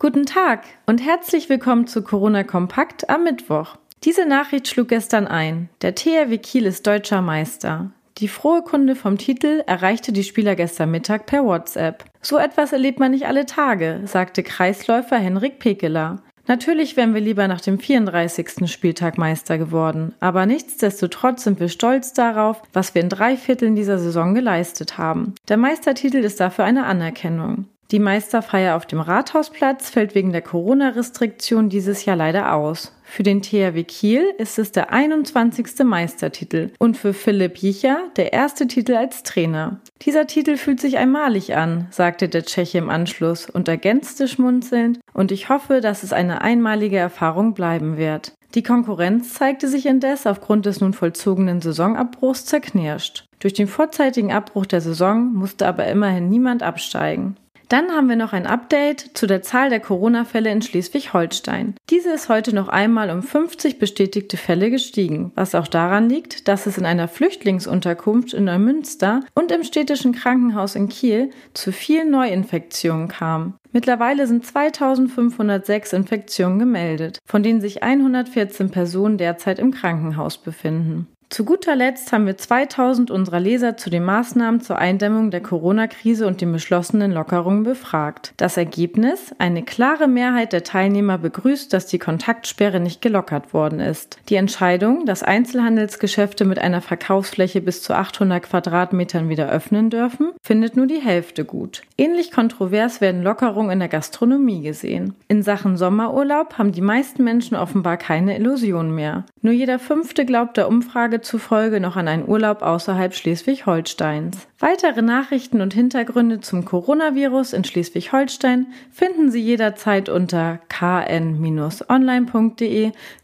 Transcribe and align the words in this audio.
Guten 0.00 0.26
Tag 0.26 0.62
und 0.86 1.04
herzlich 1.04 1.48
willkommen 1.48 1.88
zu 1.88 2.02
Corona 2.02 2.44
Kompakt 2.44 3.10
am 3.10 3.24
Mittwoch. 3.24 3.78
Diese 4.04 4.26
Nachricht 4.26 4.68
schlug 4.68 4.86
gestern 4.86 5.26
ein. 5.26 5.70
Der 5.82 5.96
THW 5.96 6.38
Kiel 6.38 6.66
ist 6.66 6.86
deutscher 6.86 7.20
Meister. 7.20 7.90
Die 8.18 8.28
frohe 8.28 8.62
Kunde 8.62 8.94
vom 8.94 9.18
Titel 9.18 9.64
erreichte 9.66 10.12
die 10.12 10.22
Spieler 10.22 10.54
gestern 10.54 10.92
Mittag 10.92 11.26
per 11.26 11.44
WhatsApp. 11.44 12.04
So 12.22 12.38
etwas 12.38 12.72
erlebt 12.72 13.00
man 13.00 13.10
nicht 13.10 13.26
alle 13.26 13.44
Tage, 13.44 14.02
sagte 14.04 14.44
Kreisläufer 14.44 15.16
Henrik 15.16 15.58
Pekeler. 15.58 16.22
Natürlich 16.46 16.96
wären 16.96 17.12
wir 17.12 17.20
lieber 17.20 17.48
nach 17.48 17.60
dem 17.60 17.80
34. 17.80 18.70
Spieltag 18.70 19.18
Meister 19.18 19.58
geworden, 19.58 20.14
aber 20.20 20.46
nichtsdestotrotz 20.46 21.42
sind 21.42 21.58
wir 21.58 21.68
stolz 21.68 22.12
darauf, 22.12 22.62
was 22.72 22.94
wir 22.94 23.02
in 23.02 23.08
drei 23.08 23.36
Vierteln 23.36 23.74
dieser 23.74 23.98
Saison 23.98 24.36
geleistet 24.36 24.96
haben. 24.96 25.34
Der 25.48 25.56
Meistertitel 25.56 26.18
ist 26.18 26.38
dafür 26.38 26.64
eine 26.64 26.86
Anerkennung. 26.86 27.66
Die 27.90 28.00
Meisterfeier 28.00 28.76
auf 28.76 28.84
dem 28.84 29.00
Rathausplatz 29.00 29.88
fällt 29.88 30.14
wegen 30.14 30.30
der 30.30 30.42
Corona-Restriktion 30.42 31.70
dieses 31.70 32.04
Jahr 32.04 32.16
leider 32.16 32.52
aus. 32.52 32.92
Für 33.02 33.22
den 33.22 33.40
THW 33.40 33.82
Kiel 33.84 34.24
ist 34.36 34.58
es 34.58 34.72
der 34.72 34.92
21. 34.92 35.84
Meistertitel 35.84 36.70
und 36.78 36.98
für 36.98 37.14
Philipp 37.14 37.56
Jicher 37.56 37.96
der 38.16 38.34
erste 38.34 38.66
Titel 38.66 38.94
als 38.94 39.22
Trainer. 39.22 39.80
Dieser 40.02 40.26
Titel 40.26 40.58
fühlt 40.58 40.80
sich 40.80 40.98
einmalig 40.98 41.56
an, 41.56 41.86
sagte 41.90 42.28
der 42.28 42.44
Tscheche 42.44 42.76
im 42.76 42.90
Anschluss 42.90 43.48
und 43.48 43.68
ergänzte 43.68 44.28
schmunzelnd, 44.28 45.00
und 45.14 45.32
ich 45.32 45.48
hoffe, 45.48 45.80
dass 45.80 46.02
es 46.02 46.12
eine 46.12 46.42
einmalige 46.42 46.98
Erfahrung 46.98 47.54
bleiben 47.54 47.96
wird. 47.96 48.34
Die 48.54 48.62
Konkurrenz 48.62 49.32
zeigte 49.32 49.66
sich 49.66 49.86
indes 49.86 50.26
aufgrund 50.26 50.66
des 50.66 50.82
nun 50.82 50.92
vollzogenen 50.92 51.62
Saisonabbruchs 51.62 52.44
zerknirscht. 52.44 53.24
Durch 53.40 53.54
den 53.54 53.66
vorzeitigen 53.66 54.32
Abbruch 54.32 54.66
der 54.66 54.82
Saison 54.82 55.32
musste 55.32 55.66
aber 55.66 55.86
immerhin 55.86 56.28
niemand 56.28 56.62
absteigen. 56.62 57.36
Dann 57.68 57.90
haben 57.90 58.08
wir 58.08 58.16
noch 58.16 58.32
ein 58.32 58.46
Update 58.46 59.10
zu 59.12 59.26
der 59.26 59.42
Zahl 59.42 59.68
der 59.68 59.80
Corona-Fälle 59.80 60.50
in 60.50 60.62
Schleswig-Holstein. 60.62 61.74
Diese 61.90 62.10
ist 62.10 62.30
heute 62.30 62.54
noch 62.54 62.68
einmal 62.68 63.10
um 63.10 63.22
50 63.22 63.78
bestätigte 63.78 64.38
Fälle 64.38 64.70
gestiegen, 64.70 65.32
was 65.34 65.54
auch 65.54 65.68
daran 65.68 66.08
liegt, 66.08 66.48
dass 66.48 66.64
es 66.64 66.78
in 66.78 66.86
einer 66.86 67.08
Flüchtlingsunterkunft 67.08 68.32
in 68.32 68.44
Neumünster 68.44 69.20
und 69.34 69.52
im 69.52 69.64
städtischen 69.64 70.14
Krankenhaus 70.14 70.76
in 70.76 70.88
Kiel 70.88 71.30
zu 71.52 71.70
vielen 71.70 72.10
Neuinfektionen 72.10 73.08
kam. 73.08 73.58
Mittlerweile 73.72 74.26
sind 74.26 74.46
2506 74.46 75.92
Infektionen 75.92 76.58
gemeldet, 76.58 77.18
von 77.26 77.42
denen 77.42 77.60
sich 77.60 77.82
114 77.82 78.70
Personen 78.70 79.18
derzeit 79.18 79.58
im 79.58 79.72
Krankenhaus 79.72 80.38
befinden. 80.38 81.06
Zu 81.30 81.44
guter 81.44 81.76
Letzt 81.76 82.10
haben 82.10 82.24
wir 82.24 82.38
2000 82.38 83.10
unserer 83.10 83.38
Leser 83.38 83.76
zu 83.76 83.90
den 83.90 84.02
Maßnahmen 84.02 84.62
zur 84.62 84.78
Eindämmung 84.78 85.30
der 85.30 85.42
Corona-Krise 85.42 86.26
und 86.26 86.40
den 86.40 86.52
beschlossenen 86.52 87.12
Lockerungen 87.12 87.64
befragt. 87.64 88.32
Das 88.38 88.56
Ergebnis? 88.56 89.34
Eine 89.38 89.62
klare 89.62 90.08
Mehrheit 90.08 90.54
der 90.54 90.64
Teilnehmer 90.64 91.18
begrüßt, 91.18 91.70
dass 91.70 91.84
die 91.84 91.98
Kontaktsperre 91.98 92.80
nicht 92.80 93.02
gelockert 93.02 93.52
worden 93.52 93.78
ist. 93.78 94.18
Die 94.30 94.36
Entscheidung, 94.36 95.04
dass 95.04 95.22
Einzelhandelsgeschäfte 95.22 96.46
mit 96.46 96.60
einer 96.60 96.80
Verkaufsfläche 96.80 97.60
bis 97.60 97.82
zu 97.82 97.92
800 97.92 98.44
Quadratmetern 98.44 99.28
wieder 99.28 99.50
öffnen 99.50 99.90
dürfen, 99.90 100.30
findet 100.42 100.76
nur 100.76 100.86
die 100.86 101.02
Hälfte 101.02 101.44
gut. 101.44 101.82
Ähnlich 101.98 102.30
kontrovers 102.32 103.02
werden 103.02 103.22
Lockerungen 103.22 103.72
in 103.72 103.80
der 103.80 103.88
Gastronomie 103.88 104.62
gesehen. 104.62 105.14
In 105.28 105.42
Sachen 105.42 105.76
Sommerurlaub 105.76 106.56
haben 106.56 106.72
die 106.72 106.80
meisten 106.80 107.22
Menschen 107.22 107.54
offenbar 107.54 107.98
keine 107.98 108.38
Illusion 108.38 108.94
mehr. 108.94 109.24
Nur 109.42 109.52
jeder 109.52 109.78
Fünfte 109.78 110.24
glaubt 110.24 110.56
der 110.56 110.68
Umfrage 110.68 111.17
zufolge 111.22 111.80
noch 111.80 111.96
an 111.96 112.08
einen 112.08 112.28
Urlaub 112.28 112.62
außerhalb 112.62 113.14
Schleswig-Holsteins. 113.14 114.48
Weitere 114.58 115.02
Nachrichten 115.02 115.60
und 115.60 115.74
Hintergründe 115.74 116.40
zum 116.40 116.64
Coronavirus 116.64 117.52
in 117.52 117.64
Schleswig-Holstein 117.64 118.68
finden 118.90 119.30
Sie 119.30 119.40
jederzeit 119.40 120.08
unter 120.08 120.60
kn-online.de 120.68 121.32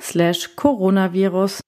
slash 0.01 0.57
Coronavirus. 0.57 1.61